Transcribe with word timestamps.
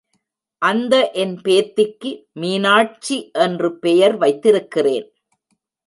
அந்த 0.61 1.11
என் 1.13 1.35
பேத்திக்கு 1.43 2.11
மீனாட்சி 2.33 3.31
என்று 3.39 3.79
பெயர் 3.79 4.17
வைத்திருக்கிறேன். 4.17 5.07